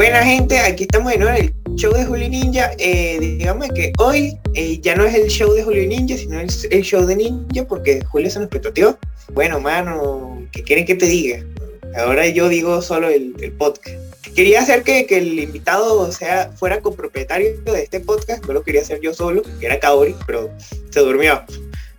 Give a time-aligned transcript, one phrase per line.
[0.00, 2.70] Buena gente, aquí estamos de nuevo en el show de Julio Ninja.
[2.78, 6.48] Eh, digamos que hoy eh, ya no es el show de Julio Ninja, sino el,
[6.70, 8.98] el show de Ninja porque Julio se nos petoteó.
[9.34, 11.44] Bueno, mano, ¿qué quieren que te diga?
[11.98, 13.98] Ahora yo digo solo el, el podcast.
[14.34, 18.80] Quería hacer que, que, el invitado sea, fuera copropietario de este podcast, no lo quería
[18.80, 20.48] hacer yo solo, que era Kaori, pero
[20.88, 21.42] se durmió.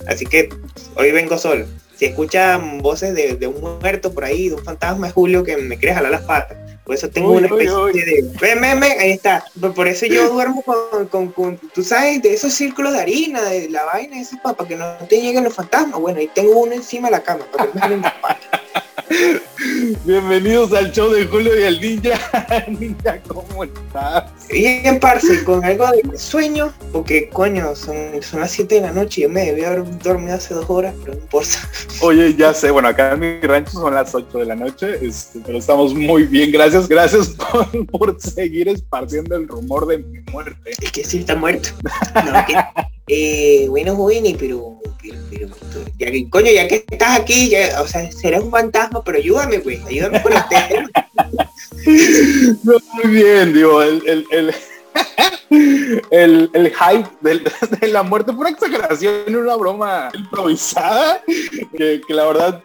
[0.08, 0.50] Así que
[0.96, 1.68] hoy vengo solo.
[1.96, 5.56] Si escuchan voces de, de, un muerto por ahí, de un fantasma, es Julio que
[5.58, 6.58] me quiere jalar las patas.
[6.84, 8.02] Por eso tengo uy, una especie uy, uy.
[8.02, 8.38] de...
[8.41, 9.45] Ven, ven, ven, ahí está.
[9.76, 13.70] Por eso yo duermo con, con, con, tú sabes, de esos círculos de harina, de
[13.70, 15.99] la vaina, eso para que no te lleguen los fantasmas.
[15.99, 19.41] Bueno, ahí tengo uno encima de la cama, para que me.
[20.05, 22.66] Bienvenidos al show de Julio y el Ninja.
[22.68, 24.31] Ninja, ¿cómo estás?
[24.50, 29.22] Bien, parce, con algo de sueño, porque coño, son, son las 7 de la noche
[29.22, 31.58] y yo me debía haber dormido hace dos horas, pero no importa.
[32.02, 35.40] Oye, ya sé, bueno, acá en mi rancho son las 8 de la noche, este,
[35.45, 40.72] pero estamos muy bien, gracias, gracias por, por, seguir esparciendo el rumor de mi muerte.
[40.81, 41.69] Es que sí está muerto.
[42.16, 42.56] No, que,
[43.14, 45.48] eh, bueno, joven, pero, pero, pero,
[46.00, 49.58] ya que, coño, ya que estás aquí, ya, o sea, serás un fantasma, pero ayúdame,
[49.58, 50.90] güey, ayúdame con el tema.
[52.64, 54.56] no, muy bien, digo, el, el, el,
[56.12, 57.09] el, el hype
[57.81, 61.22] de, la muerte una exageración, una broma improvisada,
[61.78, 62.64] que, que la verdad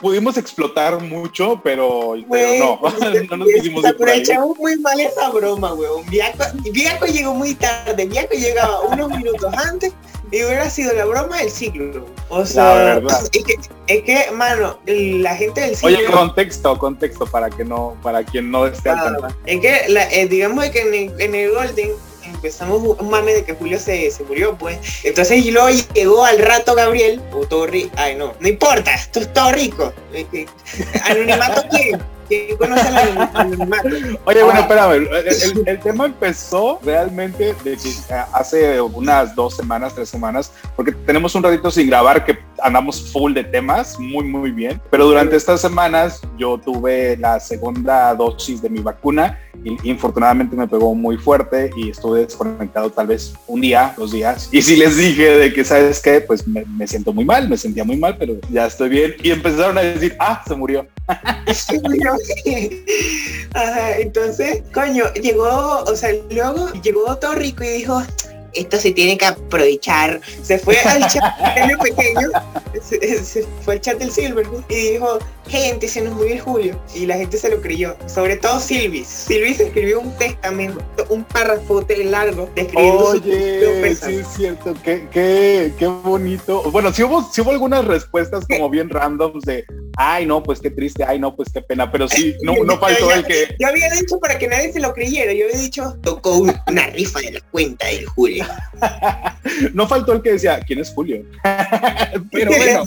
[0.00, 4.22] pudimos explotar mucho, pero, wey, pero no, no nos quisimos ir por ahí.
[4.58, 6.04] muy mal esa broma, weón.
[6.06, 9.92] Viaco, Viaco llegó muy tarde, Viaco llegaba unos minutos antes
[10.30, 12.06] y hubiera sido la broma del ciclo.
[12.28, 13.54] O sea, es que,
[13.86, 15.96] es que, mano, la gente del ciclo...
[15.96, 19.28] Oye, contexto, contexto, para que no, para quien no esté al tanto.
[19.46, 21.90] Es que, la, eh, digamos que en el, en el Golden
[22.26, 24.78] empezamos un mame de que Julio se, se murió, pues.
[25.04, 29.20] Entonces y luego llegó al rato Gabriel, o todo rico, ay no, no importa, esto
[29.20, 29.92] es todo rico.
[31.04, 32.00] Anonimato quién?
[32.28, 33.88] ¿Quién conoce al anonimato?
[34.24, 39.94] Oye, bueno, espérame, el, el, el, tema empezó realmente de que hace unas dos semanas,
[39.94, 44.50] tres semanas, porque tenemos un ratito sin grabar que andamos full de temas, muy, muy
[44.50, 44.80] bien.
[44.90, 50.66] Pero durante estas semanas yo tuve la segunda dosis de mi vacuna y infortunadamente me
[50.66, 54.48] pegó muy fuerte y estuve desconectado tal vez un día, dos días.
[54.52, 56.20] Y sí les dije de que, ¿sabes qué?
[56.20, 59.14] Pues me, siento muy mal, me sentía muy mal, pero ya estoy bien.
[59.22, 60.86] Y empezaron a decir, ah, se murió.
[63.98, 68.02] Entonces, coño, llegó, o sea, luego llegó todo rico y dijo,
[68.54, 70.20] esto se tiene que aprovechar.
[70.42, 71.22] Se fue al chat
[71.82, 72.30] pequeño,
[72.82, 76.80] se, se, fue al chat del Silver y dijo, gente, se nos murió el Julio.
[76.94, 77.96] Y la gente se lo creyó.
[78.06, 79.06] Sobre todo Silvis.
[79.06, 84.74] Silvis escribió un testamento, un párrafote largo describiendo Oye, su sí es cierto.
[84.82, 86.62] Qué, qué, qué bonito.
[86.70, 89.64] Bueno, sí hubo, sí hubo algunas respuestas como bien randoms de,
[89.96, 91.90] ay, no, pues qué triste, ay, no, pues qué pena.
[91.90, 93.54] Pero sí, no, no faltó yo, el que...
[93.58, 95.32] Yo había dicho para que nadie se lo creyera.
[95.32, 98.44] Yo había dicho, tocó una rifa de la cuenta del Julio.
[99.74, 101.24] no faltó el que decía, ¿quién es Julio?
[102.32, 102.84] pero bueno,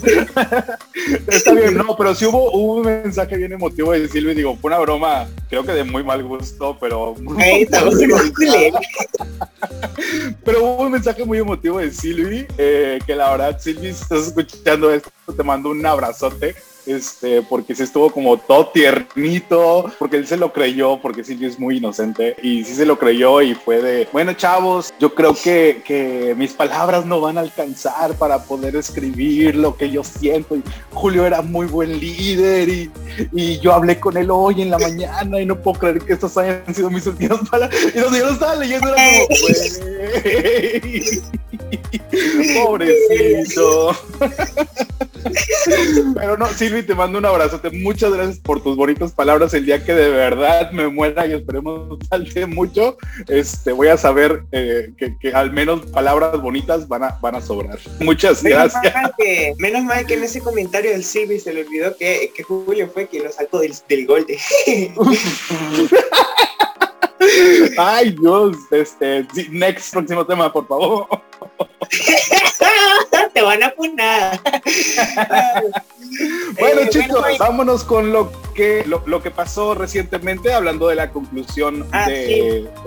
[1.28, 4.56] está bien, no, pero sí hubo, hubo, un mensaje bien emotivo de Silvia y digo,
[4.56, 7.14] fue una broma, creo que de muy mal gusto, pero...
[7.36, 7.66] Ay,
[10.44, 14.28] pero hubo un mensaje muy emotivo de Silvi, eh, que la verdad, Silvi, si estás
[14.28, 16.54] escuchando esto, te mando un abrazote
[16.88, 21.58] este, porque se estuvo como todo tiernito, porque él se lo creyó, porque Silvio es
[21.58, 25.82] muy inocente y sí se lo creyó y fue de, bueno chavos, yo creo que,
[25.84, 30.62] que mis palabras no van a alcanzar para poder escribir lo que yo siento y
[30.92, 32.90] Julio era muy buen líder y,
[33.32, 36.36] y yo hablé con él hoy en la mañana y no puedo creer que estas
[36.38, 39.28] hayan sido mis últimas palabras y donde yo lo estaba leyendo era como,
[42.54, 43.96] pobrecito.
[46.14, 47.70] Pero no, Silvi, te mando un abrazote.
[47.70, 49.54] Muchas gracias por tus bonitas palabras.
[49.54, 54.44] El día que de verdad me muera y esperemos salte mucho, este, voy a saber
[54.52, 57.78] eh, que, que, al menos palabras bonitas van a, van a sobrar.
[58.00, 58.94] Muchas menos gracias.
[58.94, 62.42] Mal que, menos mal que en ese comentario del Silvi se le olvidó que, que
[62.42, 64.38] Julio fue quien lo sacó del, del gol de...
[67.76, 71.06] Ay, Dios, este, next, próximo tema, por favor.
[73.32, 74.40] Te van a funar.
[76.58, 80.96] bueno, eh, chicos, bueno, vámonos con lo que lo, lo, que pasó recientemente, hablando de
[80.96, 82.34] la conclusión ah, de, sí.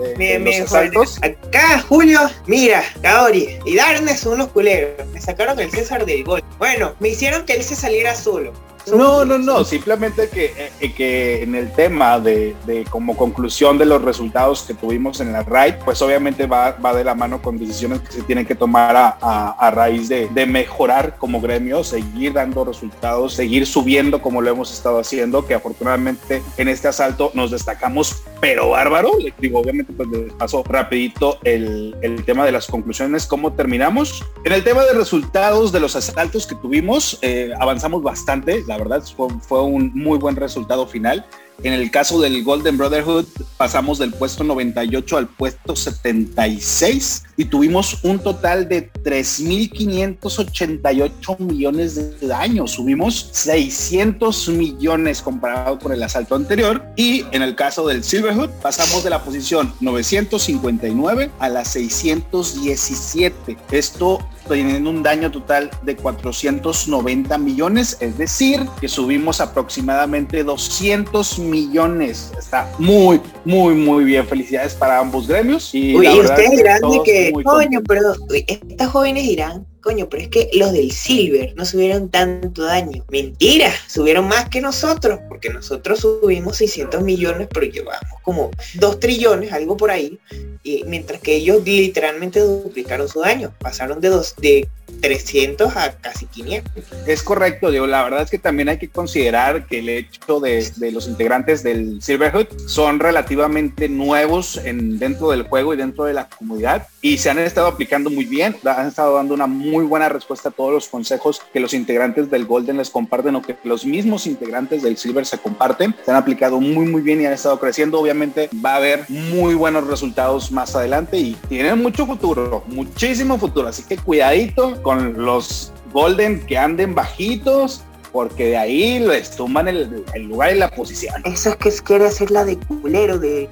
[0.02, 1.18] de, me, de me los asaltos.
[1.22, 5.06] Acá, Julio, mira, Kaori y Darnes son unos culeros.
[5.08, 6.42] Me sacaron el César del gol.
[6.58, 8.52] Bueno, me hicieron que él se saliera solo.
[8.90, 12.56] No, no, no, simplemente que, eh, que en el tema de,
[12.90, 17.04] como conclusión de los resultados que tuvimos en la RAID, pues obviamente va, va de
[17.04, 21.40] la mano con decisiones que se tienen que tomar a, raíz de, de, mejorar como
[21.40, 26.88] gremio, seguir dando resultados, seguir subiendo como lo hemos estado haciendo, que afortunadamente en este
[26.88, 29.12] asalto nos destacamos, pero bárbaro.
[29.20, 34.24] Le digo, obviamente pues les paso rapidito el, el tema de las conclusiones, cómo terminamos.
[34.42, 39.00] En el tema de resultados de los asaltos que tuvimos, eh, avanzamos bastante, la verdad
[39.16, 41.24] fue, fue un muy buen resultado final.
[41.64, 43.26] En el caso del Golden Brotherhood
[43.56, 52.26] pasamos del puesto 98 al puesto 76 y tuvimos un total de 3.588 millones de
[52.26, 52.72] daños.
[52.72, 56.84] Subimos 600 millones comparado con el asalto anterior.
[56.96, 63.56] Y en el caso del Silverhood pasamos de la posición 959 a la 617.
[63.70, 72.32] Esto teniendo un daño total de 490 millones, es decir, que subimos aproximadamente 200 millones.
[72.38, 74.26] Está muy, muy, muy bien.
[74.26, 75.74] Felicidades para ambos gremios.
[75.74, 80.72] Y, ustedes dirán de que, coño, pero estas jóvenes dirán coño, pero es que los
[80.72, 83.04] del Silver no subieron tanto daño.
[83.10, 89.52] Mentira, subieron más que nosotros, porque nosotros subimos 600 millones, pero llevamos como 2 trillones,
[89.52, 90.18] algo por ahí,
[90.62, 94.68] y mientras que ellos literalmente duplicaron su daño, pasaron de, dos, de
[95.00, 96.72] 300 a casi 500.
[97.06, 97.86] Es correcto, Diego.
[97.86, 102.00] La verdad es que también hay que considerar que el hecho de, los integrantes del
[102.00, 107.30] Silverhood son relativamente nuevos en, dentro del juego y dentro de la comunidad y se
[107.30, 110.88] han estado aplicando muy bien, han estado dando una muy buena respuesta a todos los
[110.88, 115.24] consejos que los integrantes del Golden les comparten o que los mismos integrantes del Silver
[115.24, 115.94] se comparten.
[116.04, 117.98] Se han aplicado muy muy bien y han estado creciendo.
[117.98, 123.68] Obviamente va a haber muy buenos resultados más adelante y tienen mucho futuro, muchísimo futuro.
[123.68, 130.04] Así que cuidadito con los Golden que anden bajitos, porque de ahí les toman el,
[130.28, 131.14] lugar y la posición.
[131.24, 133.48] Eso es que quiere hacer la de culero, de,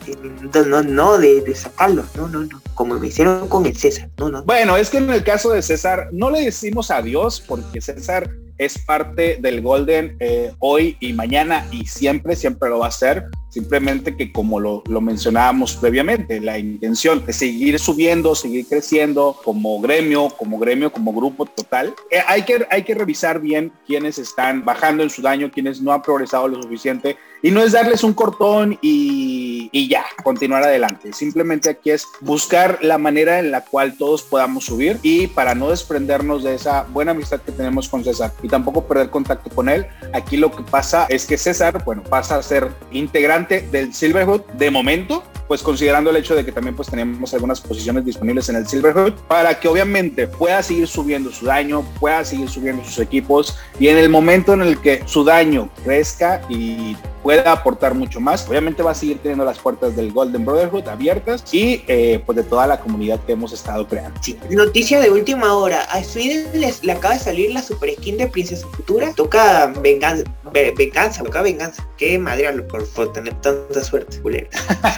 [0.67, 4.29] no, no, de, de sacarlos, no, no, no, como me hicieron con el César, no,
[4.29, 4.45] no.
[4.45, 8.31] Bueno, es que en el caso de César, no le decimos adiós porque César
[8.61, 13.25] es parte del Golden eh, hoy y mañana y siempre, siempre lo va a ser.
[13.50, 20.29] Simplemente que como lo, mencionábamos previamente, la intención es seguir subiendo, seguir creciendo como gremio,
[20.31, 21.93] como gremio, como grupo total.
[22.12, 25.93] Eh, hay, que, hay que revisar bien quiénes están bajando en su daño, quiénes no
[25.93, 31.12] han progresado lo suficiente y no es darles un cortón y, y ya, continuar adelante.
[31.12, 35.70] Simplemente aquí es buscar la manera en la cual todos podamos subir y para no
[35.70, 39.87] desprendernos de esa buena amistad que tenemos con César y tampoco perder contacto con él,
[40.12, 44.70] aquí lo que pasa es que César, bueno, pasa a ser integrante del Silverhood de
[44.70, 48.66] momento, pues considerando el hecho de que también pues tenemos algunas posiciones disponibles en el
[48.66, 53.88] Silverhood para que obviamente pueda seguir subiendo su daño, pueda seguir subiendo sus equipos y
[53.88, 58.49] en el momento en el que su daño crezca y pueda aportar mucho más.
[58.49, 62.44] Obviamente va a seguir teniendo las puertas del Golden Brotherhood abiertas y eh, pues de
[62.44, 64.20] toda la comunidad que hemos estado creando.
[64.50, 65.82] Noticia de última hora.
[65.82, 69.12] A Sweden les, le acaba de salir la super skin de Princesa Futura.
[69.14, 71.87] Toca venganza, venganza, toca venganza.
[71.96, 74.49] Qué madre por, por tener tanta suerte, culera.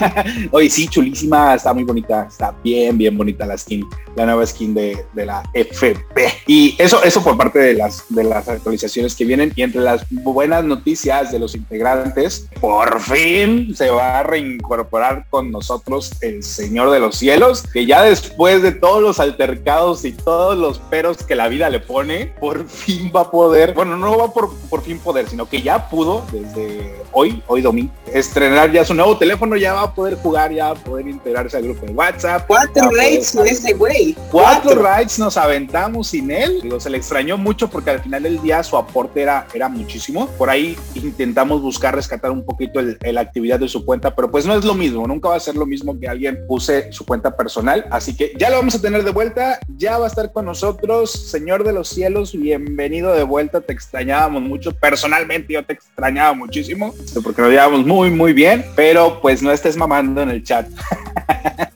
[0.51, 3.85] Oye, sí, chulísima, está muy bonita, está bien, bien bonita la skin,
[4.15, 6.33] la nueva skin de, de la FP.
[6.47, 10.07] Y eso, eso por parte de las, de las actualizaciones que vienen y entre las
[10.11, 12.12] buenas noticias de los integrantes
[12.61, 18.03] por fin se va a reincorporar con nosotros el Señor de los Cielos, que ya
[18.03, 22.69] después de todos los altercados y todos los peros que la vida le pone, por
[22.69, 26.25] fin va a poder, bueno, no va por, por fin poder, sino que ya pudo
[26.33, 30.73] desde hoy, hoy domingo, estrenar ya su nuevo teléfono, ya va a poder jugar, ya
[30.73, 32.45] va a poder integrarse al grupo de WhatsApp.
[32.47, 34.17] Cuatro raids sin ese güey.
[34.31, 36.61] Cuatro, raids nos aventamos sin él.
[36.63, 40.29] Digo, se le extrañó mucho porque al final del día su aporte era, era muchísimo.
[40.39, 44.55] Por ahí intentamos buscar rescatar un poquito la actividad de su cuenta, pero pues no
[44.55, 47.87] es lo mismo, nunca va a ser lo mismo que alguien use su cuenta personal.
[47.91, 51.11] Así que ya lo vamos a tener de vuelta, ya va a estar con nosotros,
[51.11, 56.95] Señor de los Cielos, bienvenido de vuelta, te extrañábamos mucho, personalmente yo te extrañaba muchísimo,
[57.23, 60.69] porque nos llevábamos muy, muy bien, pero pues no estés mamando en el chat.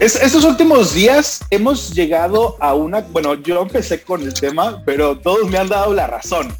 [0.00, 5.48] estos últimos días hemos llegado a una, bueno, yo empecé con el tema, pero todos
[5.50, 6.52] me han dado la razón.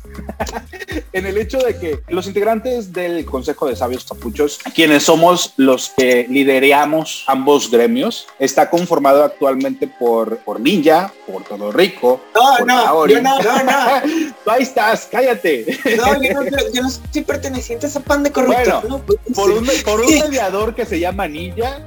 [1.13, 5.91] En el hecho de que los integrantes del Consejo de Sabios Capuchos, quienes somos los
[5.97, 12.21] que lideramos ambos gremios, está conformado actualmente por, por Ninja, por Todo Rico.
[12.35, 13.73] No, no, no, no, no.
[14.45, 15.67] Tú ahí estás, cállate.
[15.97, 18.81] No, yo no, yo no soy perteneciente a esa pan de corrupto.
[18.81, 19.03] Bueno,
[19.35, 21.81] por, un, por un mediador que se llama Ninja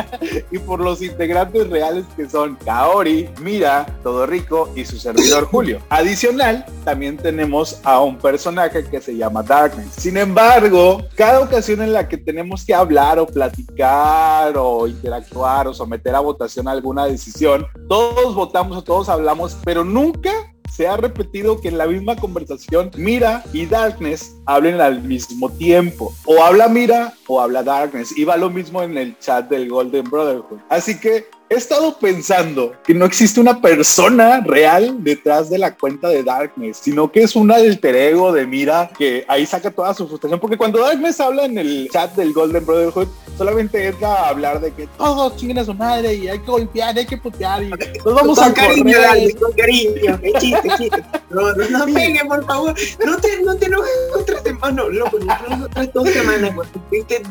[0.50, 5.80] y por los integrantes reales que son Kaori, Mira, Todo Rico y su servidor Julio.
[5.88, 9.94] Adicional, también tenemos a un personaje que se llama Darkness.
[9.96, 15.74] Sin embargo, cada ocasión en la que tenemos que hablar o platicar o interactuar o
[15.74, 20.30] someter a votación alguna decisión, todos votamos o todos hablamos, pero nunca
[20.76, 26.12] se ha repetido que en la misma conversación Mira y Darkness hablen al mismo tiempo.
[26.26, 28.16] O habla Mira o habla Darkness.
[28.16, 30.58] Y va lo mismo en el chat del Golden Brotherhood.
[30.68, 36.08] Así que he estado pensando que no existe una persona real detrás de la cuenta
[36.08, 40.08] de Darkness, sino que es un alter ego de Mira que ahí saca toda su
[40.08, 40.40] frustración.
[40.40, 44.72] Porque cuando Darkness habla en el chat del Golden Brotherhood, solamente entra a hablar de
[44.72, 48.14] que todos chinguen a su madre y hay que golpear, hay que putear y nos
[48.14, 51.04] vamos a cariño, dale, con cariño, chiste, chiste.
[51.30, 52.74] No, no, no pegue, por favor.
[53.04, 56.54] No te, no te enojes otra semana, no, loco, no, otras dos semanas,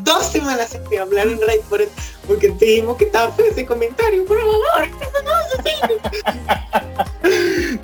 [0.02, 1.92] dos semanas sin hablar en Ray por eso,
[2.26, 4.88] porque te dijimos que estaba feo ese comentario, por favor.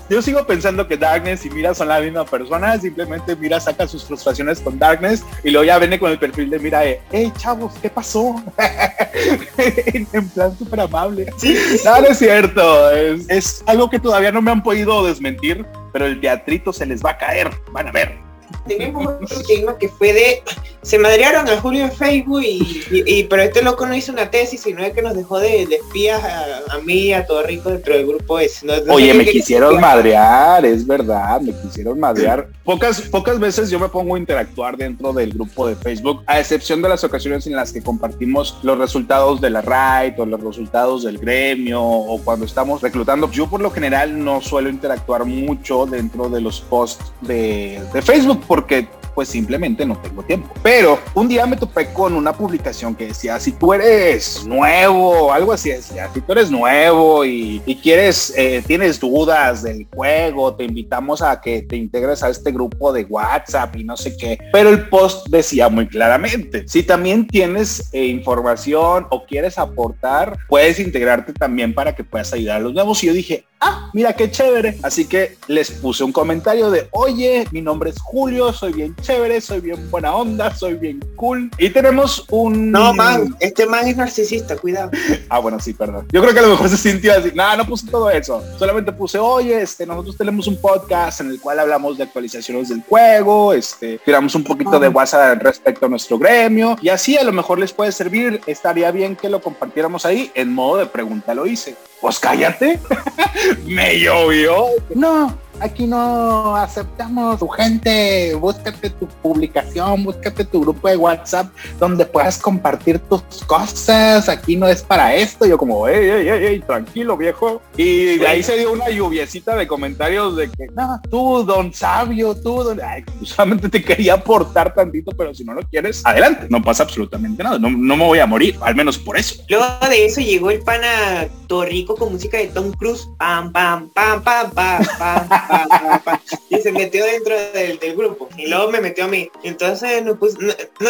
[0.08, 4.04] Yo sigo pensando que Darkness y Mira son la misma persona, simplemente Mira saca sus
[4.04, 7.75] frustraciones con Darkness y luego ya viene con el perfil de Mira, de, hey chavos,
[7.80, 8.42] ¿qué pasó?
[9.56, 11.32] en plan súper amable.
[11.37, 11.56] Sí.
[11.84, 16.06] No, no es cierto, es, es algo que todavía no me han podido desmentir, pero
[16.06, 18.32] el teatrito se les va a caer, van a ver
[18.66, 20.42] tenemos un tema que fue de
[20.83, 24.83] se madrearon a Julio en Facebook y, pero este loco no hizo una tesis sino
[24.83, 28.40] es que nos dejó de, espías a, mí y a todo rico dentro del grupo
[28.40, 32.49] ese oye me quisieron madrear es verdad me quisieron madrear.
[32.64, 36.81] Pocas pocas veces yo me pongo a interactuar dentro del grupo de Facebook a excepción
[36.83, 41.02] de las ocasiones en las que compartimos los resultados de la raid o los resultados
[41.02, 43.31] del gremio o cuando estamos reclutando.
[43.31, 48.45] Yo por lo general no suelo interactuar mucho dentro de los posts de, de Facebook
[48.52, 50.52] porque pues simplemente no tengo tiempo.
[50.62, 55.54] Pero un día me topé con una publicación que decía, si tú eres nuevo, algo
[55.54, 61.23] así decía, si tú eres nuevo y, quieres, eh, tienes dudas del juego, te invitamos
[61.23, 64.38] a que te integres a este grupo de WhatsApp y no sé qué.
[64.52, 70.78] Pero el post decía muy claramente, si también tienes eh, información o quieres aportar, puedes
[70.78, 73.02] integrarte también para que puedas ayudar a los nuevos.
[73.02, 74.78] Y yo dije, ah, mira qué chévere.
[74.83, 79.40] Así que les puse un comentario de, oye, mi nombre es Julio, soy bien chévere,
[79.40, 81.50] soy bien buena onda, soy bien cool.
[81.59, 82.71] Y tenemos un...
[82.71, 84.90] No, man, este man es narcisista, cuidado.
[85.28, 86.07] ah, bueno, sí, perdón.
[86.12, 87.31] Yo creo que a lo mejor se sintió así.
[87.35, 88.42] Nada, no puse todo eso.
[88.59, 92.83] Solamente puse, oye, este, nosotros tenemos un podcast en el cual hablamos de actualizaciones del
[92.83, 96.76] juego, este, tiramos un poquito de WhatsApp respecto a nuestro gremio.
[96.83, 98.40] Y así a lo mejor les puede servir.
[98.47, 101.76] Estaría bien que lo compartiéramos ahí en modo de pregunta lo hice.
[102.00, 102.81] Pues cállate.
[103.66, 104.66] Me llovió.
[104.94, 107.38] No, aquí no aceptamos.
[107.38, 114.28] Tu gente, búscate tu publicación, búscate tu grupo de WhatsApp donde puedas compartir tus cosas,
[114.28, 118.42] aquí no es para esto, yo como, ey, ey, ey, tranquilo viejo, y de ahí
[118.42, 122.80] se dio una lluviecita de comentarios de que, no, tú, don sabio, tú, don...
[122.80, 127.42] Ay, solamente te quería aportar tantito, pero si no lo quieres, adelante, no pasa absolutamente
[127.42, 129.42] nada, no, no me voy a morir, al menos por eso.
[129.49, 133.09] Luego de eso llegó el pana Torrico con música de Tom Cruise,
[133.50, 136.20] pam, pam, pam, pam, pam, pam
[136.50, 138.28] y se metió dentro del, grupo.
[138.37, 139.30] Y luego me metió a mí.
[139.42, 140.18] Entonces no,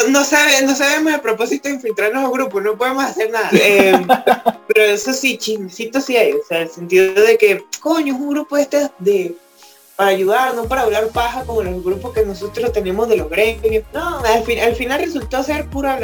[0.08, 3.50] no, sabe, no sabemos el propósito de infiltrarnos al grupo, no podemos hacer nada.
[3.64, 4.06] Eh,
[4.66, 6.32] pero eso sí, chismecito sí hay.
[6.32, 9.34] O sea, el sentido de que, coño, es un grupo este de
[9.96, 13.84] para ayudar, no para hablar paja como los grupos que nosotros tenemos de los gremios.
[13.92, 15.98] No, al, al final resultó ser pura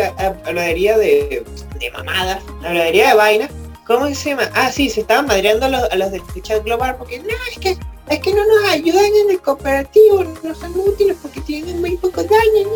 [0.46, 1.44] habladería de,
[1.80, 3.48] de mamadas, habladería de vaina.
[3.88, 4.50] ¿Cómo se llama?
[4.54, 7.58] Ah, sí, se estaban madreando a los, a los del chat global porque no, es
[7.58, 7.78] que
[8.10, 12.22] es que no nos ayudan en el cooperativo, no son útiles porque tienen muy poco
[12.22, 12.68] daño.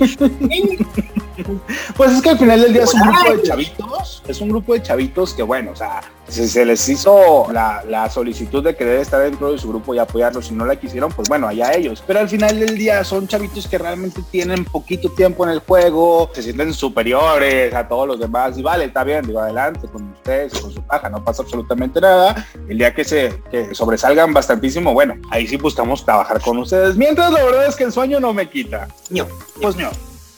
[1.96, 4.74] pues es que al final del día es un grupo de chavitos, es un grupo
[4.74, 9.20] de chavitos que bueno, o sea, si se les hizo la, solicitud de querer estar
[9.20, 12.02] dentro de su grupo y apoyarlos, si no la quisieron, pues bueno, allá ellos.
[12.06, 16.30] Pero al final del día son chavitos que realmente tienen poquito tiempo en el juego,
[16.32, 20.58] se sienten superiores a todos los demás y vale, está bien, digo, adelante con ustedes,
[20.58, 22.46] con su paja, no pasa absolutamente nada.
[22.68, 26.96] El día que se que sobresalgan bastantísimo, bueno, ahí sí buscamos trabajar con ustedes.
[26.96, 28.88] Mientras la verdad es que el sueño no me quita.
[29.10, 29.26] No.
[29.60, 29.90] Pues no.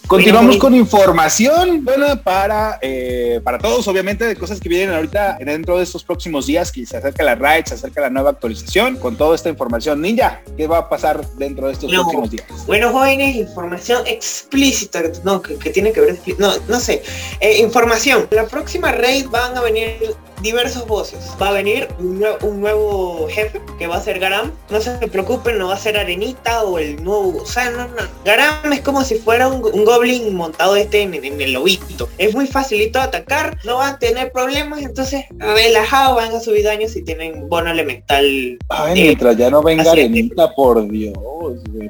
[0.06, 5.78] Continuamos con información buena para, eh, para todos, obviamente, de cosas que vienen ahorita dentro
[5.78, 9.16] de estos próximos días, que se acerca la RAID, se acerca la nueva actualización, con
[9.16, 10.02] toda esta información.
[10.02, 12.46] Ninja, ¿qué va a pasar dentro de estos próximos días?
[12.66, 17.02] Bueno, jóvenes, información explícita, no, que, tiene que ver, no, no sé,
[17.40, 18.28] eh, información.
[18.30, 21.30] La próxima RAID van a venir diversos voces.
[21.40, 24.52] Va a venir un, nuevo jefe que va a ser Garam.
[24.70, 27.88] No se preocupen, no va a ser Arenita o el nuevo gusano.
[27.88, 28.02] No.
[28.24, 32.08] Garam es como si fuera un, goblin montado este en, el lobito.
[32.18, 36.64] Es muy facilito de atacar, no van a tener problemas, entonces relajado van a subir
[36.64, 38.58] daños si tienen bono elemental.
[38.68, 41.16] Ay, mientras ya no venga Arenita, por Dios.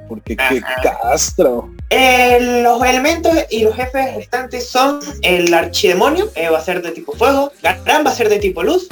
[0.09, 1.71] Porque qué castro.
[1.91, 6.91] Eh, los elementos y los jefes restantes son el archidemonio, eh, va a ser de
[6.93, 8.89] tipo fuego, Garán va a ser de tipo luz,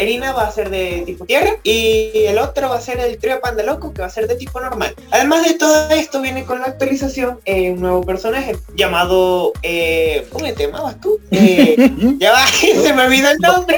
[0.00, 3.38] Erina va a ser de tipo tierra y el otro va a ser el trío
[3.40, 4.94] Panda Loco que va a ser de tipo normal.
[5.10, 10.50] Además de todo esto viene con la actualización eh, un nuevo personaje llamado eh, ¿cómo
[10.54, 11.20] te llamabas tú?
[11.30, 11.76] Eh,
[12.18, 13.76] ya va, se me olvidó el nombre.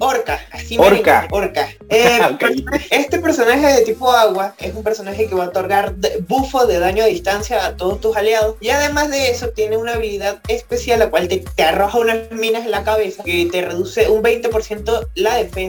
[0.00, 1.28] Orca, así Orca.
[1.30, 1.68] Orca.
[2.90, 5.94] Este personaje de tipo agua es un personaje que va a otorgar
[6.26, 9.94] bufo de daño a distancia a todos tus aliados y además de eso tiene una
[9.94, 14.08] habilidad especial la cual te, te arroja unas minas en la cabeza que te reduce
[14.08, 15.59] un 20% la defensa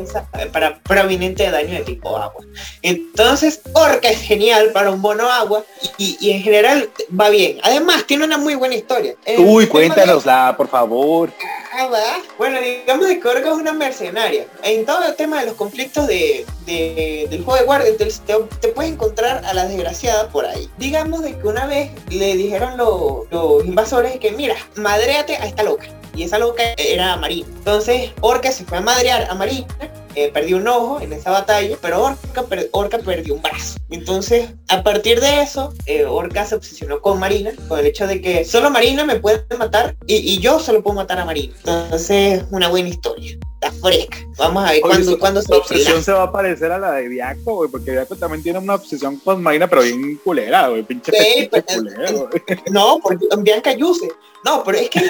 [0.51, 2.43] para proveniente de daño de tipo agua.
[2.81, 5.63] Entonces, Orca es genial para un bono agua
[5.98, 7.60] y, en general va bien.
[7.63, 9.15] Además, tiene una muy buena historia.
[9.38, 11.31] Uy, cuéntanosla, por favor.
[11.74, 14.45] Ah, bueno, digamos que Orca es una mercenaria.
[14.63, 18.05] En todo el tema de los conflictos de, del juego de guardia, te,
[18.60, 20.69] te, puedes encontrar a la desgraciada por ahí.
[20.77, 25.88] Digamos de que una vez le dijeron los invasores que, mira, madréate a esta loca
[26.15, 27.47] y esa loca era Marina.
[27.57, 29.67] Entonces Orca se fue a madrear a Marina,
[30.15, 33.77] eh, perdió un ojo en esa batalla, pero Orca, Orca, perdió un brazo.
[33.89, 38.21] Entonces, a partir de eso, eh, Orca se obsesionó con Marina, con el hecho de
[38.21, 41.53] que solo Marina me puede matar y, yo solo puedo matar a Marina.
[41.57, 43.37] Entonces, una buena historia.
[43.61, 44.17] Está fresca.
[44.37, 44.81] Vamos a ver
[45.19, 45.51] cuándo, se...
[45.51, 48.57] La obsesión se va a parecer a la de Viaco, güey, porque Viaco también tiene
[48.57, 52.29] una obsesión con Marina, pero bien culera, güey, pinche sí, culero,
[52.71, 54.09] No, porque Bianca Yuse.
[54.43, 55.01] No, pero es que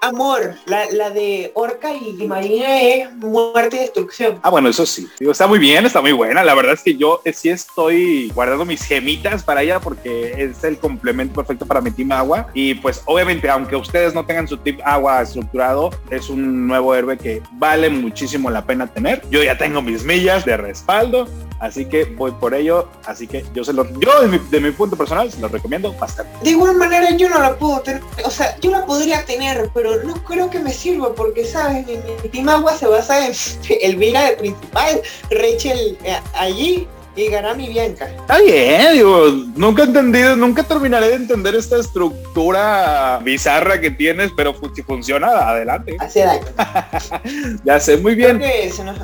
[0.00, 4.38] amor, la, la, de Orca y, Marina es muerte y destrucción.
[4.42, 5.08] Ah, bueno, eso sí.
[5.18, 6.42] Digo, está muy bien, está muy buena.
[6.42, 10.62] La verdad es que yo eh, sí estoy guardando mis gemitas para ella porque es
[10.64, 12.48] el complemento perfecto para mi team agua.
[12.54, 17.03] Y pues obviamente, aunque ustedes no tengan su team agua estructurado, es un nuevo héroe
[17.18, 19.22] que vale muchísimo la pena tener.
[19.30, 21.28] Yo ya tengo mis millas de respaldo.
[21.60, 22.88] Así que voy por ello.
[23.06, 26.32] Así que yo se lo, yo de mi, punto personal se lo recomiendo bastante.
[26.42, 30.02] De igual manera yo no la puedo tener, o sea, yo la podría tener, pero
[30.02, 31.86] no creo que me sirva porque, ¿sabes?
[31.86, 33.32] Mi, mi Team Agua se basa en
[33.80, 38.06] Elvira de principal, Rachel eh, allí y Garami Bianca.
[38.06, 44.30] Está bien, digo, nunca he entendido, nunca terminaré de entender esta estructura bizarra que tienes,
[44.36, 45.96] pero si funciona, adelante.
[46.00, 46.46] Hace daño.
[47.64, 48.38] ya sé, muy bien.
[48.38, 48.98] Creo que se nos,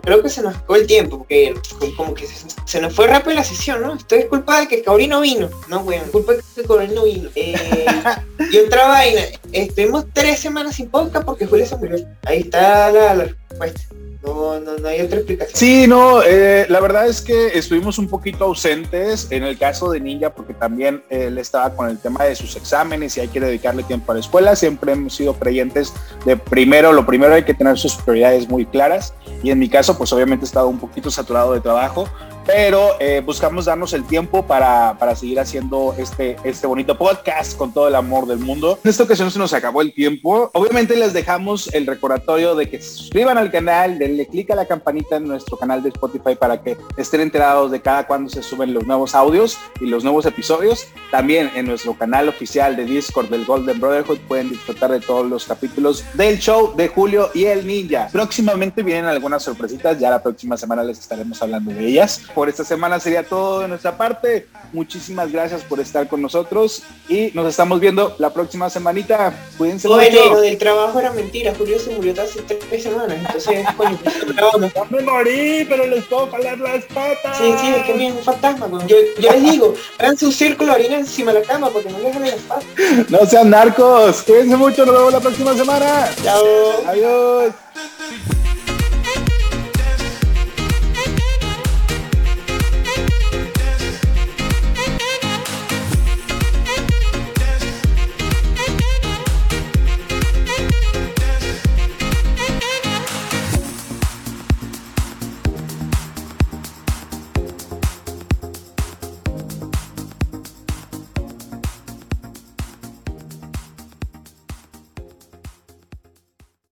[0.00, 1.54] creo que se nos acabó el tiempo, porque
[1.96, 2.26] como que
[2.64, 3.94] se, nos fue rápido la sesión, ¿no?
[3.94, 5.48] Esto es culpa de que Kaori no vino.
[5.68, 7.30] No, bueno, culpa de que Kaori no vino.
[7.34, 7.86] Eh,
[8.52, 11.98] y otra vaina, estuvimos tres semanas sin podcast porque Julio se murió.
[12.24, 13.97] Ahí está la respuesta.
[14.22, 15.56] No, no, no hay otra explicación.
[15.56, 20.00] Sí, no, eh, la verdad es que estuvimos un poquito ausentes en el caso de
[20.00, 23.84] Ninja porque también él estaba con el tema de sus exámenes y hay que dedicarle
[23.84, 24.56] tiempo a la escuela.
[24.56, 25.92] Siempre hemos sido creyentes
[26.24, 29.96] de primero, lo primero hay que tener sus prioridades muy claras y en mi caso
[29.96, 32.08] pues obviamente he estado un poquito saturado de trabajo,
[32.48, 37.74] pero eh, buscamos darnos el tiempo para, para, seguir haciendo este, este bonito podcast con
[37.74, 38.78] todo el amor del mundo.
[38.82, 40.50] En esta ocasión se nos acabó el tiempo.
[40.54, 44.64] Obviamente les dejamos el recordatorio de que se suscriban al canal, denle clic a la
[44.64, 48.72] campanita en nuestro canal de Spotify para que estén enterados de cada cuando se suben
[48.72, 50.86] los nuevos audios y los nuevos episodios.
[51.10, 55.44] También en nuestro canal oficial de Discord del Golden Brotherhood pueden disfrutar de todos los
[55.44, 58.08] capítulos del show de Julio y el Ninja.
[58.10, 62.62] Próximamente vienen algunas sorpresitas, ya la próxima semana les estaremos hablando de ellas por esta
[62.62, 64.46] semana sería todo de nuestra parte.
[64.72, 69.34] Muchísimas gracias por estar con nosotros y nos estamos viendo la próxima semanita.
[69.58, 70.34] Cuídense Oye, mucho.
[70.34, 71.52] lo del trabajo era mentira.
[71.58, 73.18] Julio se murió hace tres semanas.
[73.18, 73.98] Entonces, coño,
[74.36, 77.36] no me morí, pero les puedo jalar las patas.
[77.38, 78.68] Sí, sí, es que es un fantasma.
[78.86, 82.12] Yo, yo les digo, hagan su círculo harina encima de la cama porque no les
[82.12, 83.10] jalen las patas.
[83.10, 84.22] No sean narcos.
[84.22, 84.86] Cuídense mucho.
[84.86, 86.08] Nos vemos la próxima semana.
[86.22, 86.46] Chao.
[86.86, 87.52] Adiós.